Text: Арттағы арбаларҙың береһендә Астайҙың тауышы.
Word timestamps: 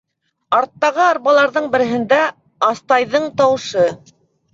Арттағы 0.59 1.01
арбаларҙың 1.07 1.67
береһендә 1.75 2.19
Астайҙың 2.69 3.29
тауышы. 3.43 3.85